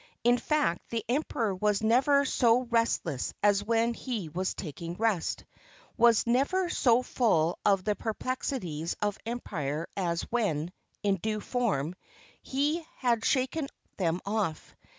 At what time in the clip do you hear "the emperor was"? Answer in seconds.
0.89-1.83